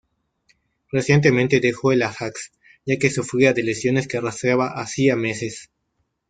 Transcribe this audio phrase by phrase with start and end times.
[0.91, 2.53] Recientemente dejó el Ajax,
[2.87, 5.69] ya que sufría de lesiones que arrastraba hacía meses.